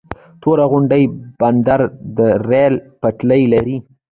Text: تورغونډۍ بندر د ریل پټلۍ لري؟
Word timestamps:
تورغونډۍ 0.41 1.03
بندر 1.39 1.81
د 2.17 2.19
ریل 2.49 2.75
پټلۍ 3.01 3.43
لري؟ 3.53 3.77